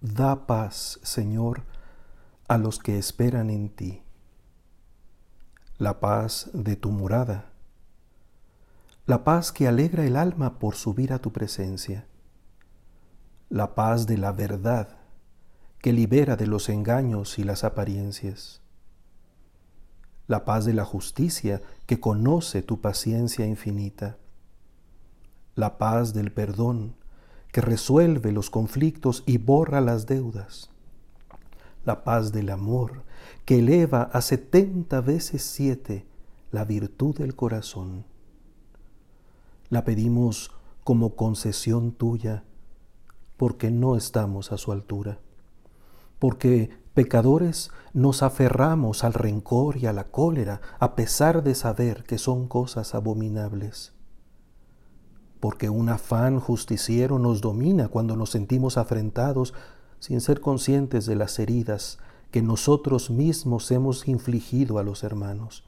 Da 0.00 0.46
paz, 0.46 1.00
Señor, 1.02 1.64
a 2.46 2.56
los 2.56 2.78
que 2.78 2.98
esperan 2.98 3.50
en 3.50 3.68
ti. 3.68 4.02
La 5.76 5.98
paz 5.98 6.50
de 6.52 6.76
tu 6.76 6.92
morada. 6.92 7.50
La 9.06 9.24
paz 9.24 9.50
que 9.50 9.66
alegra 9.66 10.06
el 10.06 10.16
alma 10.16 10.60
por 10.60 10.76
subir 10.76 11.12
a 11.12 11.18
tu 11.18 11.32
presencia. 11.32 12.06
La 13.48 13.74
paz 13.74 14.06
de 14.06 14.18
la 14.18 14.30
verdad 14.30 14.98
que 15.80 15.92
libera 15.92 16.36
de 16.36 16.46
los 16.46 16.68
engaños 16.68 17.36
y 17.40 17.42
las 17.42 17.64
apariencias. 17.64 18.60
La 20.28 20.44
paz 20.44 20.64
de 20.64 20.74
la 20.74 20.84
justicia 20.84 21.60
que 21.86 21.98
conoce 21.98 22.62
tu 22.62 22.80
paciencia 22.80 23.46
infinita. 23.46 24.16
La 25.56 25.76
paz 25.76 26.14
del 26.14 26.30
perdón 26.30 26.94
que 27.58 27.62
resuelve 27.62 28.30
los 28.30 28.50
conflictos 28.50 29.24
y 29.26 29.38
borra 29.38 29.80
las 29.80 30.06
deudas. 30.06 30.70
La 31.84 32.04
paz 32.04 32.30
del 32.30 32.50
amor, 32.50 33.02
que 33.44 33.58
eleva 33.58 34.02
a 34.12 34.20
setenta 34.20 35.00
veces 35.00 35.42
siete 35.42 36.06
la 36.52 36.64
virtud 36.64 37.16
del 37.16 37.34
corazón. 37.34 38.04
La 39.70 39.82
pedimos 39.82 40.52
como 40.84 41.16
concesión 41.16 41.90
tuya, 41.90 42.44
porque 43.36 43.72
no 43.72 43.96
estamos 43.96 44.52
a 44.52 44.56
su 44.56 44.70
altura, 44.70 45.18
porque 46.20 46.70
pecadores 46.94 47.72
nos 47.92 48.22
aferramos 48.22 49.02
al 49.02 49.14
rencor 49.14 49.78
y 49.78 49.86
a 49.86 49.92
la 49.92 50.04
cólera 50.04 50.60
a 50.78 50.94
pesar 50.94 51.42
de 51.42 51.56
saber 51.56 52.04
que 52.04 52.18
son 52.18 52.46
cosas 52.46 52.94
abominables 52.94 53.97
porque 55.40 55.70
un 55.70 55.88
afán 55.88 56.40
justiciero 56.40 57.18
nos 57.18 57.40
domina 57.40 57.88
cuando 57.88 58.16
nos 58.16 58.30
sentimos 58.30 58.76
afrentados 58.76 59.54
sin 60.00 60.20
ser 60.20 60.40
conscientes 60.40 61.06
de 61.06 61.16
las 61.16 61.38
heridas 61.38 61.98
que 62.30 62.42
nosotros 62.42 63.10
mismos 63.10 63.70
hemos 63.70 64.06
infligido 64.08 64.78
a 64.78 64.82
los 64.82 65.02
hermanos. 65.02 65.64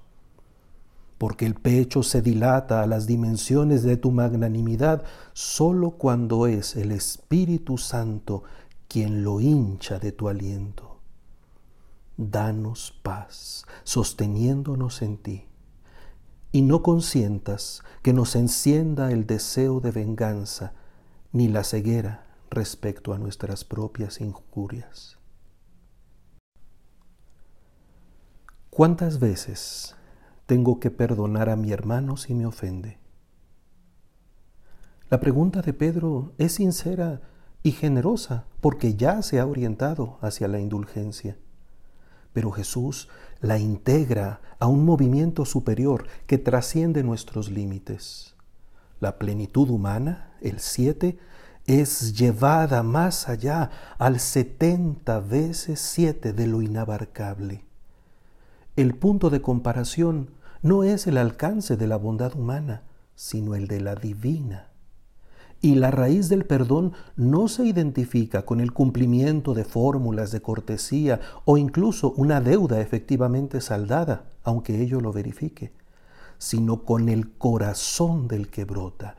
Porque 1.18 1.46
el 1.46 1.54
pecho 1.54 2.02
se 2.02 2.22
dilata 2.22 2.82
a 2.82 2.86
las 2.86 3.06
dimensiones 3.06 3.82
de 3.82 3.96
tu 3.96 4.10
magnanimidad 4.10 5.04
solo 5.32 5.92
cuando 5.92 6.46
es 6.46 6.77
el 6.77 6.92
Espíritu 6.92 7.78
Santo 7.78 8.42
quien 8.88 9.22
lo 9.22 9.40
hincha 9.40 9.98
de 9.98 10.12
tu 10.12 10.28
aliento. 10.28 10.98
Danos 12.16 12.98
paz, 13.02 13.64
sosteniéndonos 13.84 15.02
en 15.02 15.16
ti 15.18 15.49
y 16.52 16.62
no 16.62 16.82
consientas 16.82 17.82
que 18.02 18.12
nos 18.12 18.34
encienda 18.34 19.12
el 19.12 19.26
deseo 19.26 19.80
de 19.80 19.92
venganza 19.92 20.72
ni 21.32 21.48
la 21.48 21.64
ceguera 21.64 22.26
respecto 22.50 23.12
a 23.12 23.18
nuestras 23.18 23.64
propias 23.64 24.20
injurias. 24.20 25.18
¿Cuántas 28.70 29.20
veces 29.20 29.94
tengo 30.46 30.80
que 30.80 30.90
perdonar 30.90 31.48
a 31.48 31.56
mi 31.56 31.70
hermano 31.72 32.16
si 32.16 32.34
me 32.34 32.46
ofende? 32.46 32.98
La 35.08 35.20
pregunta 35.20 35.60
de 35.60 35.72
Pedro 35.72 36.32
es 36.38 36.52
sincera 36.52 37.20
y 37.62 37.72
generosa 37.72 38.46
porque 38.60 38.94
ya 38.94 39.22
se 39.22 39.38
ha 39.38 39.46
orientado 39.46 40.18
hacia 40.20 40.48
la 40.48 40.60
indulgencia. 40.60 41.36
Pero 42.32 42.52
Jesús 42.52 43.08
la 43.41 43.58
integra 43.58 44.41
a 44.58 44.66
un 44.66 44.84
movimiento 44.84 45.44
superior 45.44 46.06
que 46.27 46.38
trasciende 46.38 47.02
nuestros 47.02 47.50
límites. 47.50 48.34
La 49.00 49.19
plenitud 49.19 49.70
humana, 49.70 50.33
el 50.41 50.60
siete, 50.60 51.19
es 51.66 52.18
llevada 52.18 52.83
más 52.83 53.28
allá 53.28 53.70
al 53.98 54.20
setenta 54.20 55.20
veces 55.20 55.80
siete 55.80 56.33
de 56.33 56.46
lo 56.46 56.62
inabarcable. 56.62 57.64
El 58.77 58.94
punto 58.94 59.30
de 59.30 59.41
comparación 59.41 60.30
no 60.62 60.84
es 60.84 61.07
el 61.07 61.17
alcance 61.17 61.77
de 61.77 61.86
la 61.86 61.96
bondad 61.96 62.34
humana, 62.34 62.83
sino 63.14 63.55
el 63.55 63.68
de 63.68 63.80
la 63.80 63.95
divina. 63.95 64.70
Y 65.62 65.74
la 65.74 65.90
raíz 65.90 66.30
del 66.30 66.46
perdón 66.46 66.94
no 67.16 67.46
se 67.48 67.66
identifica 67.66 68.46
con 68.46 68.60
el 68.60 68.72
cumplimiento 68.72 69.52
de 69.52 69.64
fórmulas 69.64 70.30
de 70.30 70.40
cortesía 70.40 71.20
o 71.44 71.58
incluso 71.58 72.12
una 72.12 72.40
deuda 72.40 72.80
efectivamente 72.80 73.60
saldada, 73.60 74.24
aunque 74.42 74.80
ello 74.80 75.02
lo 75.02 75.12
verifique, 75.12 75.72
sino 76.38 76.84
con 76.84 77.10
el 77.10 77.32
corazón 77.32 78.26
del 78.26 78.48
que 78.48 78.64
brota. 78.64 79.16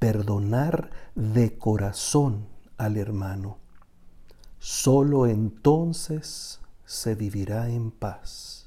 Perdonar 0.00 0.90
de 1.14 1.56
corazón 1.56 2.46
al 2.76 2.96
hermano. 2.96 3.58
Solo 4.58 5.26
entonces 5.26 6.60
se 6.84 7.14
vivirá 7.14 7.68
en 7.68 7.92
paz, 7.92 8.66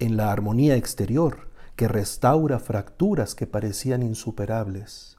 en 0.00 0.16
la 0.16 0.32
armonía 0.32 0.74
exterior 0.74 1.48
que 1.76 1.86
restaura 1.86 2.58
fracturas 2.58 3.36
que 3.36 3.46
parecían 3.46 4.02
insuperables 4.02 5.14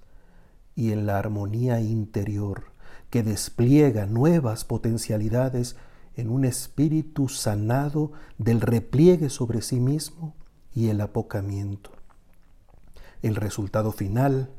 y 0.76 0.92
en 0.92 1.06
la 1.06 1.18
armonía 1.18 1.80
interior 1.80 2.66
que 3.10 3.24
despliega 3.24 4.06
nuevas 4.06 4.66
potencialidades 4.66 5.78
en 6.16 6.30
un 6.30 6.46
espíritu 6.46 7.30
sanado 7.30 8.12
del 8.38 8.62
repliegue 8.62 9.30
sobre 9.30 9.62
sí 9.62 9.80
mismo 9.80 10.36
y 10.74 10.90
el 10.90 11.02
apocamiento. 11.02 11.92
El 13.22 13.36
resultado 13.36 13.92
final 13.92 14.52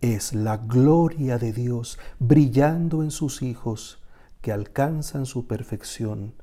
es 0.00 0.32
la 0.34 0.56
gloria 0.56 1.38
de 1.38 1.52
Dios 1.52 1.98
brillando 2.18 3.02
en 3.02 3.10
sus 3.10 3.42
hijos 3.42 4.02
que 4.40 4.52
alcanzan 4.52 5.26
su 5.26 5.46
perfección 5.46 6.34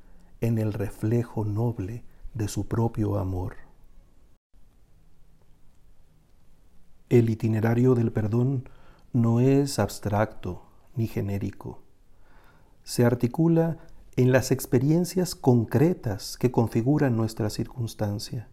en 0.42 0.58
el 0.58 0.74
reflejo 0.74 1.46
noble 1.46 2.04
de 2.34 2.48
su 2.48 2.68
propio 2.68 3.18
amor. 3.18 3.56
El 7.10 7.30
itinerario 7.30 7.96
del 7.96 8.12
perdón 8.12 8.68
no 9.16 9.40
es 9.40 9.80
abstracto 9.80 10.64
ni 10.94 11.08
genérico. 11.08 11.80
Se 12.84 13.06
articula 13.06 13.78
en 14.18 14.34
las 14.34 14.52
experiencias 14.52 15.36
concretas 15.36 16.38
que 16.38 16.52
configuran 16.52 17.16
nuestra 17.16 17.50
circunstancia. 17.50 18.50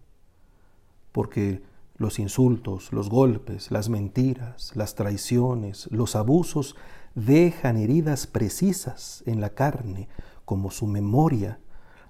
Porque 1.11 1.65
los 1.97 2.21
insultos, 2.21 2.93
los 2.93 3.11
golpes, 3.11 3.73
las 3.73 3.89
mentiras, 3.89 4.71
las 4.77 4.95
traiciones, 4.95 5.89
los 5.91 6.15
abusos 6.15 6.77
dejan 7.17 7.77
heridas 7.77 8.29
precisas 8.29 9.25
en 9.27 9.41
la 9.41 9.51
carne 9.51 10.09
como 10.45 10.71
su 10.71 10.87
memoria, 10.87 11.59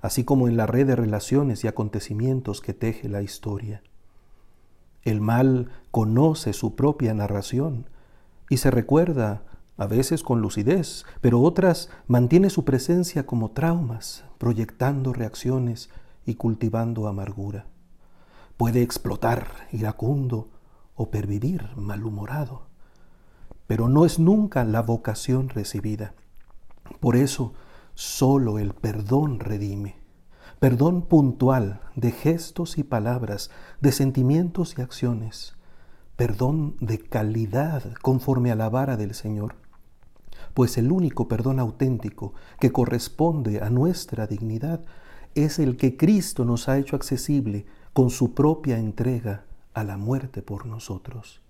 así 0.02 0.24
como 0.24 0.46
en 0.46 0.58
la 0.58 0.66
red 0.66 0.86
de 0.86 0.96
relaciones 0.96 1.64
y 1.64 1.69
acontecimientos 1.69 2.60
que 2.60 2.74
teje 2.74 3.08
la 3.08 3.22
historia. 3.22 3.82
El 5.04 5.22
mal 5.22 5.70
conoce 5.90 6.52
su 6.52 6.76
propia 6.76 7.14
narración 7.14 7.86
y 8.52 8.58
se 8.58 8.70
recuerda 8.70 9.44
a 9.78 9.86
veces 9.86 10.22
con 10.22 10.42
lucidez, 10.42 11.06
pero 11.22 11.40
otras 11.40 11.88
mantiene 12.06 12.50
su 12.50 12.66
presencia 12.66 13.24
como 13.24 13.52
traumas, 13.52 14.26
proyectando 14.36 15.14
reacciones 15.14 15.88
y 16.26 16.34
cultivando 16.34 17.08
amargura. 17.08 17.64
Puede 18.58 18.82
explotar 18.82 19.46
iracundo 19.72 20.50
o 20.96 21.10
pervivir 21.10 21.70
malhumorado, 21.76 22.66
pero 23.66 23.88
no 23.88 24.04
es 24.04 24.18
nunca 24.18 24.64
la 24.64 24.82
vocación 24.82 25.48
recibida. 25.48 26.12
Por 27.00 27.16
eso, 27.16 27.54
solo 27.94 28.58
el 28.58 28.74
perdón 28.74 29.40
redime. 29.40 29.96
Perdón 30.60 31.06
puntual 31.06 31.80
de 31.96 32.12
gestos 32.12 32.76
y 32.76 32.82
palabras, 32.82 33.50
de 33.80 33.92
sentimientos 33.92 34.74
y 34.76 34.82
acciones 34.82 35.56
perdón 36.17 36.77
de 36.81 36.99
calidad 36.99 37.93
conforme 38.03 38.50
a 38.50 38.55
la 38.55 38.69
vara 38.69 38.97
del 38.97 39.15
Señor, 39.15 39.55
pues 40.55 40.77
el 40.78 40.93
único 40.93 41.28
perdón 41.28 41.59
auténtico 41.59 42.35
que 42.61 42.73
corresponde 42.73 43.61
a 43.61 43.70
nuestra 43.70 44.26
dignidad 44.26 44.81
es 45.35 45.59
el 45.59 45.76
que 45.76 45.97
Cristo 45.97 46.44
nos 46.44 46.69
ha 46.69 46.79
hecho 46.79 46.97
accesible 46.97 47.64
con 47.93 48.11
su 48.11 48.35
propia 48.35 48.79
entrega 48.79 49.44
a 49.75 49.85
la 49.85 49.97
muerte 49.97 50.43
por 50.43 50.67
nosotros. 50.67 51.41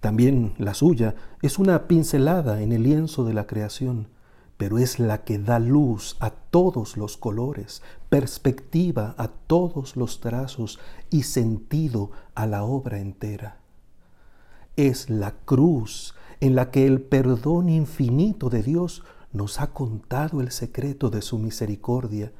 También 0.00 0.54
la 0.58 0.74
suya 0.74 1.16
es 1.42 1.58
una 1.58 1.88
pincelada 1.88 2.62
en 2.62 2.72
el 2.72 2.84
lienzo 2.84 3.24
de 3.24 3.34
la 3.34 3.46
creación, 3.46 4.06
pero 4.58 4.78
es 4.78 4.98
la 4.98 5.22
que 5.22 5.38
da 5.38 5.60
luz 5.60 6.16
a 6.18 6.30
todos 6.30 6.96
los 6.96 7.16
colores, 7.16 7.80
perspectiva 8.10 9.14
a 9.16 9.28
todos 9.28 9.96
los 9.96 10.20
trazos 10.20 10.80
y 11.10 11.22
sentido 11.22 12.10
a 12.34 12.46
la 12.46 12.64
obra 12.64 12.98
entera. 12.98 13.60
Es 14.76 15.08
la 15.08 15.32
cruz 15.44 16.14
en 16.40 16.56
la 16.56 16.72
que 16.72 16.86
el 16.86 17.00
perdón 17.00 17.68
infinito 17.68 18.50
de 18.50 18.64
Dios 18.64 19.04
nos 19.32 19.60
ha 19.60 19.68
contado 19.68 20.40
el 20.40 20.50
secreto 20.50 21.08
de 21.08 21.22
su 21.22 21.38
misericordia, 21.38 22.32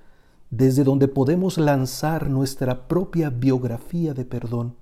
desde 0.50 0.82
donde 0.82 1.06
podemos 1.06 1.56
lanzar 1.56 2.28
nuestra 2.28 2.88
propia 2.88 3.30
biografía 3.30 4.12
de 4.12 4.24
perdón, 4.24 4.74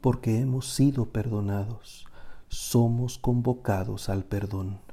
porque 0.00 0.40
hemos 0.40 0.74
sido 0.74 1.06
perdonados, 1.06 2.06
somos 2.48 3.18
convocados 3.18 4.08
al 4.08 4.24
perdón 4.24 4.89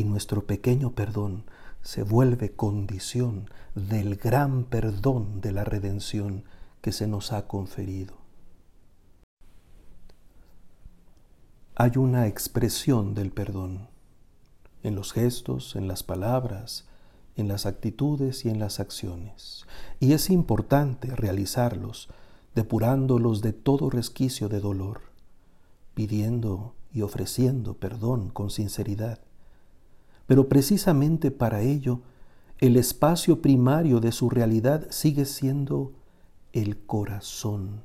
y 0.00 0.04
nuestro 0.04 0.46
pequeño 0.46 0.92
perdón 0.92 1.44
se 1.82 2.02
vuelve 2.02 2.52
condición 2.52 3.50
del 3.74 4.16
gran 4.16 4.64
perdón 4.64 5.42
de 5.42 5.52
la 5.52 5.62
redención 5.62 6.44
que 6.80 6.90
se 6.90 7.06
nos 7.06 7.34
ha 7.34 7.46
conferido. 7.46 8.14
Hay 11.74 11.98
una 11.98 12.28
expresión 12.28 13.12
del 13.12 13.30
perdón 13.30 13.88
en 14.82 14.94
los 14.94 15.12
gestos, 15.12 15.76
en 15.76 15.86
las 15.86 16.02
palabras, 16.02 16.86
en 17.36 17.46
las 17.46 17.66
actitudes 17.66 18.46
y 18.46 18.48
en 18.48 18.58
las 18.58 18.80
acciones. 18.80 19.66
Y 19.98 20.14
es 20.14 20.30
importante 20.30 21.14
realizarlos, 21.14 22.08
depurándolos 22.54 23.42
de 23.42 23.52
todo 23.52 23.90
resquicio 23.90 24.48
de 24.48 24.60
dolor, 24.60 25.02
pidiendo 25.92 26.74
y 26.90 27.02
ofreciendo 27.02 27.74
perdón 27.74 28.30
con 28.30 28.48
sinceridad 28.48 29.20
pero 30.30 30.48
precisamente 30.48 31.32
para 31.32 31.60
ello, 31.60 32.02
el 32.58 32.76
espacio 32.76 33.42
primario 33.42 33.98
de 33.98 34.12
su 34.12 34.30
realidad 34.30 34.86
sigue 34.90 35.24
siendo 35.24 35.90
el 36.52 36.78
corazón. 36.78 37.82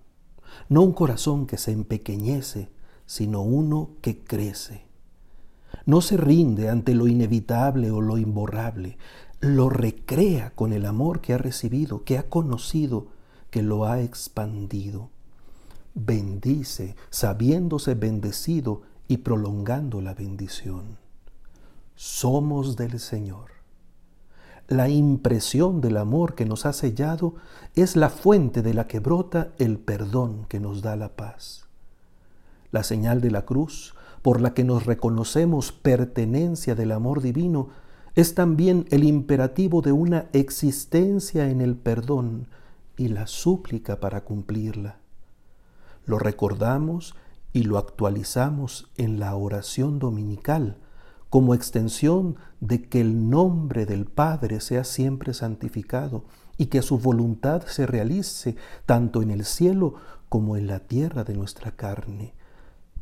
No 0.69 0.83
un 0.83 0.91
corazón 0.91 1.47
que 1.47 1.57
se 1.57 1.71
empequeñece, 1.71 2.69
sino 3.07 3.41
uno 3.41 3.93
que 4.01 4.23
crece. 4.23 4.85
No 5.87 6.01
se 6.01 6.17
rinde 6.17 6.69
ante 6.69 6.93
lo 6.93 7.07
inevitable 7.07 7.89
o 7.89 7.99
lo 7.99 8.19
imborrable, 8.19 8.99
lo 9.39 9.69
recrea 9.69 10.51
con 10.51 10.71
el 10.71 10.85
amor 10.85 11.21
que 11.21 11.33
ha 11.33 11.39
recibido, 11.39 12.03
que 12.03 12.19
ha 12.19 12.29
conocido, 12.29 13.07
que 13.49 13.63
lo 13.63 13.85
ha 13.85 14.01
expandido. 14.01 15.09
Bendice, 15.95 16.95
sabiéndose 17.09 17.95
bendecido 17.95 18.83
y 19.07 19.17
prolongando 19.17 19.99
la 19.99 20.13
bendición 20.13 21.03
somos 21.95 22.75
del 22.75 22.99
Señor. 22.99 23.51
La 24.67 24.89
impresión 24.89 25.79
del 25.79 25.97
amor 25.97 26.35
que 26.35 26.45
nos 26.45 26.65
ha 26.65 26.73
sellado 26.73 27.35
es 27.75 27.95
la 27.95 28.09
fuente 28.09 28.61
de 28.61 28.73
la 28.73 28.87
que 28.87 28.99
brota 28.99 29.53
el 29.57 29.77
perdón 29.77 30.45
que 30.49 30.59
nos 30.59 30.81
da 30.81 30.95
la 30.95 31.15
paz. 31.15 31.65
La 32.71 32.83
señal 32.83 33.21
de 33.21 33.31
la 33.31 33.45
cruz, 33.45 33.93
por 34.21 34.41
la 34.41 34.53
que 34.53 34.63
nos 34.63 34.85
reconocemos 34.85 35.71
pertenencia 35.71 36.73
del 36.73 36.91
amor 36.91 37.21
divino, 37.21 37.69
es 38.15 38.33
también 38.33 38.85
el 38.89 39.03
imperativo 39.03 39.81
de 39.81 39.91
una 39.91 40.29
existencia 40.33 41.49
en 41.49 41.61
el 41.61 41.75
perdón 41.75 42.47
y 42.97 43.09
la 43.09 43.27
súplica 43.27 43.99
para 43.99 44.23
cumplirla. 44.23 44.97
Lo 46.05 46.17
recordamos 46.17 47.13
y 47.53 47.63
lo 47.63 47.77
actualizamos 47.77 48.89
en 48.97 49.19
la 49.19 49.35
oración 49.35 49.99
dominical, 49.99 50.77
como 51.29 51.53
extensión 51.53 52.37
de 52.59 52.87
que 52.87 53.01
el 53.01 53.29
nombre 53.29 53.85
del 53.85 54.05
Padre 54.05 54.61
sea 54.61 54.83
siempre 54.83 55.33
santificado 55.33 56.25
y 56.57 56.67
que 56.67 56.81
su 56.81 56.97
voluntad 56.97 57.63
se 57.65 57.85
realice 57.85 58.55
tanto 58.85 59.21
en 59.21 59.31
el 59.31 59.45
cielo 59.45 59.95
como 60.29 60.57
en 60.57 60.67
la 60.67 60.79
tierra 60.79 61.23
de 61.23 61.35
nuestra 61.35 61.71
carne. 61.71 62.33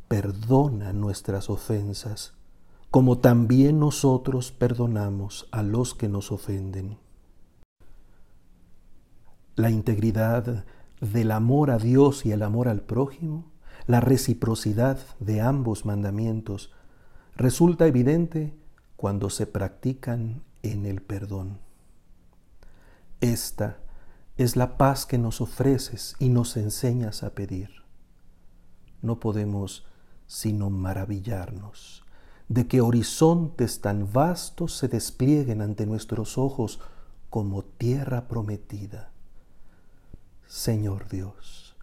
Perdona 0.08 0.94
nuestras 0.94 1.50
ofensas, 1.50 2.34
como 2.92 3.20
también 3.20 3.80
nosotros 3.80 4.52
perdonamos 4.52 5.48
a 5.52 5.64
los 5.64 5.94
que 5.94 6.10
nos 6.10 6.32
ofenden. 6.32 6.98
La 9.56 9.70
integridad 9.70 10.66
del 11.02 11.32
amor 11.32 11.72
a 11.72 11.78
Dios 11.78 12.26
y 12.26 12.32
el 12.32 12.44
amor 12.44 12.68
al 12.68 12.82
prójimo, 12.82 13.52
la 13.88 14.00
reciprocidad 14.00 15.00
de 15.20 15.42
ambos 15.42 15.86
mandamientos, 15.86 16.72
resulta 17.36 17.88
evidente 17.88 18.54
cuando 18.96 19.30
se 19.30 19.48
practican 19.48 20.44
en 20.62 20.86
el 20.86 21.02
perdón. 21.02 21.60
Esta 23.22 23.78
es 24.38 24.56
la 24.56 24.78
paz 24.78 25.06
que 25.06 25.18
nos 25.18 25.42
ofreces 25.42 26.16
y 26.20 26.30
nos 26.30 26.58
enseñas 26.58 27.24
a 27.24 27.32
pedir. 27.32 27.70
No 29.02 29.20
podemos 29.20 29.86
sino 30.28 30.70
maravillarnos 30.70 32.04
de 32.50 32.68
que 32.68 32.82
horizontes 32.82 33.82
tan 33.82 34.12
vastos 34.12 34.78
se 34.78 34.88
desplieguen 34.88 35.62
ante 35.62 35.86
nuestros 35.86 36.38
ojos 36.38 36.80
como 37.30 37.64
tierra 37.64 38.28
prometida. 38.28 39.12
Señor 40.48 41.08
Dios, 41.10 41.76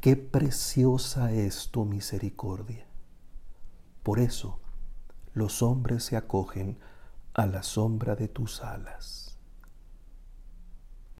qué 0.00 0.16
preciosa 0.16 1.32
es 1.32 1.70
tu 1.70 1.84
misericordia. 1.84 2.86
Por 4.02 4.20
eso, 4.20 4.60
los 5.38 5.62
hombres 5.62 6.02
se 6.02 6.16
acogen 6.16 6.76
a 7.32 7.46
la 7.46 7.62
sombra 7.62 8.16
de 8.16 8.26
tus 8.26 8.60
alas. 8.62 9.37